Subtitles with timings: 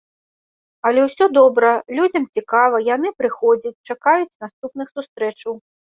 [0.89, 5.53] Але ўсё добра, людзям цікава, яны прыходзяць, чакаюць наступных сустрэчаў.